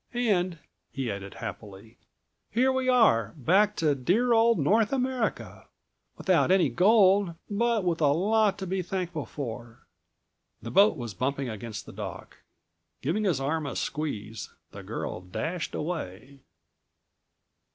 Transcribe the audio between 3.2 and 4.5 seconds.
back to dear